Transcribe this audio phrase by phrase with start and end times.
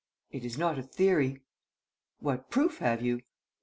[0.31, 1.43] "It is not a theory."
[2.21, 3.21] "What proof have you?"